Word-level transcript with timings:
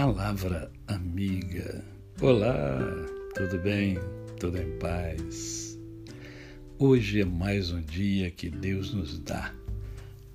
Palavra 0.00 0.70
amiga. 0.86 1.84
Olá, 2.20 2.78
tudo 3.34 3.58
bem? 3.58 3.98
Tudo 4.38 4.56
em 4.56 4.78
paz? 4.78 5.76
Hoje 6.78 7.22
é 7.22 7.24
mais 7.24 7.72
um 7.72 7.80
dia 7.80 8.30
que 8.30 8.48
Deus 8.48 8.94
nos 8.94 9.18
dá 9.18 9.52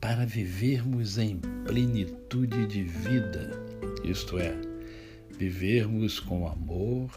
para 0.02 0.26
vivermos 0.26 1.18
em 1.18 1.40
plenitude 1.66 2.68
de 2.68 2.84
vida, 2.84 3.52
isto 4.04 4.38
é, 4.38 4.54
vivermos 5.30 6.20
com 6.20 6.46
amor, 6.46 7.10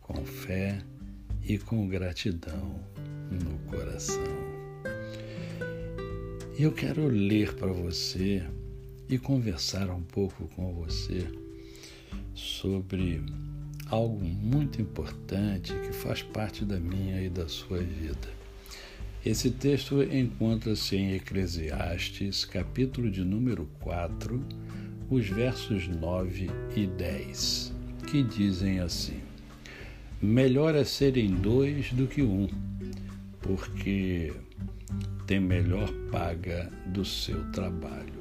com 0.00 0.24
fé 0.24 0.82
e 1.44 1.58
com 1.58 1.86
gratidão 1.86 2.80
no 3.30 3.58
coração. 3.68 4.24
Eu 6.58 6.72
quero 6.72 7.08
ler 7.08 7.54
para 7.56 7.70
você 7.70 8.42
e 9.06 9.18
conversar 9.18 9.90
um 9.90 10.00
pouco 10.00 10.48
com 10.56 10.72
você 10.72 11.28
sobre 12.34 13.22
algo 13.86 14.24
muito 14.24 14.80
importante 14.80 15.72
que 15.72 15.92
faz 15.92 16.22
parte 16.22 16.64
da 16.64 16.78
minha 16.78 17.20
e 17.22 17.28
da 17.28 17.48
sua 17.48 17.78
vida. 17.78 18.28
Esse 19.24 19.50
texto 19.50 20.02
encontra-se 20.02 20.96
em 20.96 21.12
Eclesiastes, 21.12 22.44
capítulo 22.44 23.10
de 23.10 23.22
número 23.22 23.68
4, 23.80 24.42
os 25.10 25.28
versos 25.28 25.88
9 25.88 26.48
e 26.74 26.86
10, 26.86 27.72
que 28.06 28.22
dizem 28.22 28.78
assim: 28.78 29.20
Melhor 30.22 30.74
é 30.74 30.84
serem 30.84 31.34
dois 31.34 31.92
do 31.92 32.06
que 32.06 32.22
um, 32.22 32.48
porque 33.42 34.32
tem 35.26 35.38
melhor 35.38 35.92
paga 36.10 36.70
do 36.86 37.04
seu 37.04 37.44
trabalho. 37.52 38.20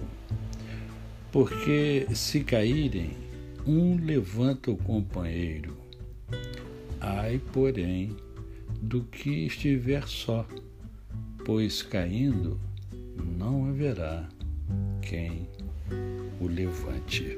Porque 1.32 2.08
se 2.14 2.42
caírem, 2.42 3.12
um 3.70 4.04
levanta 4.04 4.72
o 4.72 4.78
companheiro. 4.78 5.78
Ai, 7.00 7.40
porém, 7.54 8.18
do 8.82 9.04
que 9.04 9.46
estiver 9.46 10.08
só, 10.08 10.44
pois 11.46 11.84
caindo 11.84 12.60
não 13.38 13.70
haverá 13.70 14.28
quem 15.04 15.48
o 16.42 16.48
levante. 16.48 17.38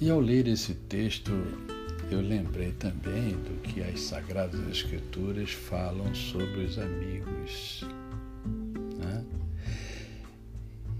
E 0.00 0.08
ao 0.08 0.20
ler 0.20 0.48
esse 0.48 0.72
texto, 0.74 1.30
eu 2.10 2.22
lembrei 2.22 2.72
também 2.72 3.32
do 3.32 3.60
que 3.60 3.82
as 3.82 4.00
Sagradas 4.00 4.66
Escrituras 4.70 5.50
falam 5.50 6.14
sobre 6.14 6.64
os 6.64 6.78
amigos. 6.78 7.84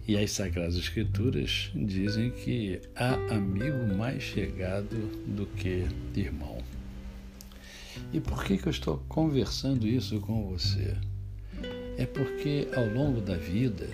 E 0.07 0.19
as 0.19 0.33
Sagradas 0.33 0.77
Escrituras 0.77 1.71
dizem 1.75 2.31
que 2.31 2.79
há 2.95 3.15
amigo 3.35 3.97
mais 3.97 4.23
chegado 4.23 4.95
do 5.27 5.47
que 5.47 5.87
irmão. 6.15 6.59
E 8.13 8.21
por 8.21 8.45
que, 8.45 8.59
que 8.59 8.67
eu 8.67 8.71
estou 8.71 8.99
conversando 9.09 9.87
isso 9.87 10.21
com 10.21 10.47
você? 10.47 10.95
É 11.97 12.05
porque 12.05 12.69
ao 12.77 12.87
longo 12.87 13.23
da 13.23 13.35
vida 13.35 13.89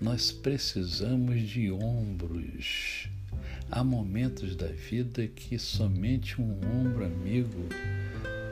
nós 0.00 0.32
precisamos 0.32 1.42
de 1.42 1.70
ombros. 1.70 3.10
Há 3.70 3.84
momentos 3.84 4.56
da 4.56 4.68
vida 4.68 5.26
que 5.26 5.58
somente 5.58 6.40
um 6.40 6.60
ombro 6.80 7.04
amigo 7.04 7.68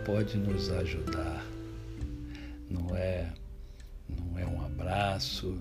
pode 0.04 0.36
nos 0.36 0.70
ajudar. 0.70 1.46
Não 2.68 2.94
é, 2.94 3.32
não 4.06 4.38
é 4.38 4.46
um 4.46 4.62
abraço, 4.62 5.58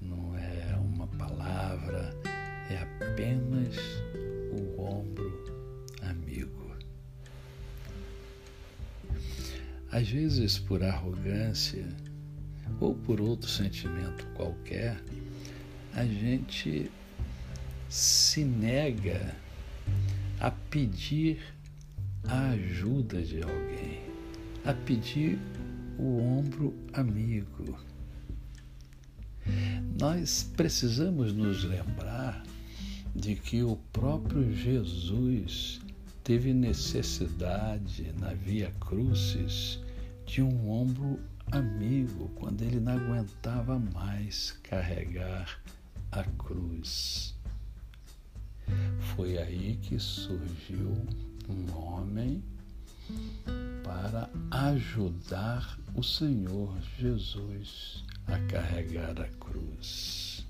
não 0.00 0.36
é 0.38 0.55
uma 1.06 1.28
palavra, 1.28 2.14
é 2.70 2.78
apenas 2.78 3.76
o 4.52 4.80
ombro 4.80 5.44
amigo. 6.02 6.76
Às 9.90 10.08
vezes, 10.08 10.58
por 10.58 10.82
arrogância 10.82 11.86
ou 12.80 12.94
por 12.94 13.20
outro 13.20 13.48
sentimento 13.48 14.26
qualquer, 14.34 15.00
a 15.94 16.04
gente 16.04 16.90
se 17.88 18.44
nega 18.44 19.34
a 20.40 20.50
pedir 20.50 21.40
a 22.24 22.50
ajuda 22.50 23.22
de 23.22 23.42
alguém, 23.42 24.02
a 24.64 24.74
pedir 24.74 25.38
o 25.98 26.18
ombro 26.18 26.74
amigo. 26.92 27.78
Nós 29.98 30.52
precisamos 30.54 31.32
nos 31.32 31.64
lembrar 31.64 32.42
de 33.14 33.34
que 33.34 33.62
o 33.62 33.76
próprio 33.94 34.54
Jesus 34.54 35.80
teve 36.22 36.52
necessidade 36.52 38.12
na 38.20 38.34
Via 38.34 38.70
Crucis 38.78 39.78
de 40.26 40.42
um 40.42 40.70
ombro 40.70 41.18
amigo 41.50 42.30
quando 42.34 42.60
ele 42.60 42.78
não 42.78 42.92
aguentava 42.92 43.78
mais 43.78 44.52
carregar 44.62 45.58
a 46.12 46.24
cruz. 46.24 47.34
Foi 49.14 49.38
aí 49.38 49.78
que 49.80 49.98
surgiu 49.98 50.92
um 51.48 51.74
homem 51.74 52.44
para 53.82 54.28
ajudar 54.50 55.78
o 55.94 56.02
Senhor 56.02 56.76
Jesus 56.98 58.04
a 58.26 58.38
carregar 58.50 59.20
a 59.20 59.28
cruz. 59.38 60.44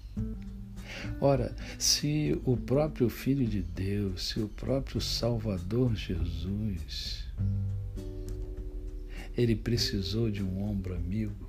Ora, 1.21 1.55
se 1.79 2.39
o 2.45 2.57
próprio 2.57 3.09
Filho 3.09 3.47
de 3.47 3.63
Deus, 3.63 4.29
se 4.29 4.41
o 4.41 4.49
próprio 4.49 5.01
Salvador 5.01 5.95
Jesus, 5.95 7.25
ele 9.37 9.55
precisou 9.55 10.31
de 10.31 10.43
um 10.43 10.63
ombro 10.63 10.95
amigo, 10.95 11.49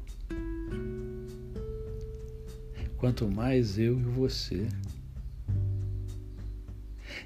quanto 2.98 3.30
mais 3.30 3.78
eu 3.78 4.00
e 4.00 4.04
você. 4.04 4.68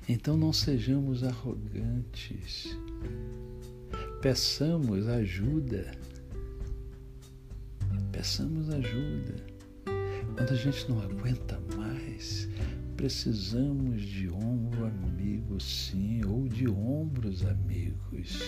Então 0.07 0.35
não 0.35 0.51
sejamos 0.51 1.23
arrogantes, 1.23 2.78
peçamos 4.22 5.07
ajuda 5.07 5.91
peçamos 8.21 8.69
ajuda. 8.69 9.35
Quando 10.37 10.51
a 10.51 10.55
gente 10.55 10.87
não 10.87 11.01
aguenta 11.01 11.59
mais, 11.75 12.47
precisamos 12.95 13.99
de 13.99 14.29
ombro 14.29 14.85
amigo, 14.85 15.59
sim, 15.59 16.23
ou 16.25 16.47
de 16.47 16.67
ombros 16.69 17.43
amigos. 17.43 18.39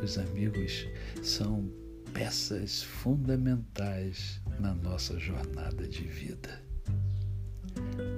Os 0.00 0.18
amigos 0.18 0.86
são 1.20 1.68
peças 2.12 2.84
fundamentais 2.84 4.40
na 4.60 4.72
nossa 4.72 5.18
jornada 5.18 5.88
de 5.88 6.04
vida. 6.04 6.62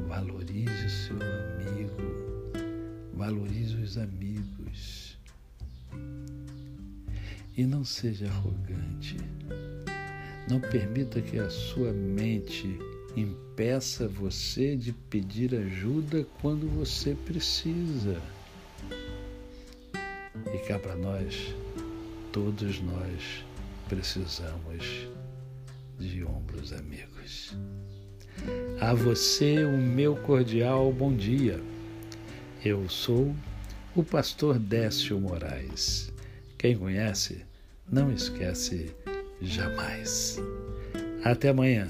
Valorize 0.06 0.84
o 0.84 0.91
seu 0.91 1.16
amigo, 1.16 2.53
valorize 3.15 3.75
os 3.77 3.97
amigos. 3.97 5.19
E 7.56 7.65
não 7.65 7.82
seja 7.82 8.27
arrogante. 8.28 9.16
Não 10.48 10.60
permita 10.60 11.20
que 11.20 11.38
a 11.38 11.50
sua 11.50 11.92
mente 11.92 12.78
impeça 13.14 14.09
você 14.09 14.76
de 14.76 14.92
pedir 14.92 15.54
ajuda 15.54 16.26
quando 16.41 16.66
você 16.66 17.14
precisa. 17.26 18.16
E 20.54 20.59
cá 20.66 20.78
para 20.78 20.97
nós, 20.97 21.54
todos 22.32 22.81
nós 22.81 23.44
precisamos 23.91 25.06
de 25.98 26.24
ombros 26.24 26.72
amigos. 26.72 27.54
A 28.80 28.94
você 28.94 29.65
o 29.65 29.77
meu 29.77 30.16
cordial 30.16 30.91
bom 30.91 31.15
dia. 31.15 31.60
Eu 32.65 32.89
sou 32.89 33.34
o 33.94 34.03
pastor 34.03 34.59
Décio 34.59 35.21
Moraes. 35.21 36.10
Quem 36.56 36.78
conhece, 36.78 37.44
não 37.91 38.10
esquece 38.10 38.94
jamais. 39.41 40.37
Até 41.25 41.49
amanhã. 41.49 41.89